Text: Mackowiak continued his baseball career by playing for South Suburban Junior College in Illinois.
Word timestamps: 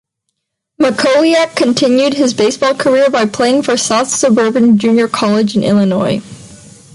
Mackowiak 0.79 1.55
continued 1.55 2.15
his 2.15 2.33
baseball 2.33 2.73
career 2.73 3.11
by 3.11 3.27
playing 3.27 3.61
for 3.61 3.77
South 3.77 4.07
Suburban 4.07 4.79
Junior 4.79 5.07
College 5.07 5.55
in 5.55 5.63
Illinois. 5.63 6.23